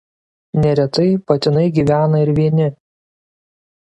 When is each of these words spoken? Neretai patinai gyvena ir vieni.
Neretai 0.61 1.09
patinai 1.31 1.67
gyvena 1.75 2.21
ir 2.23 2.31
vieni. 2.41 2.71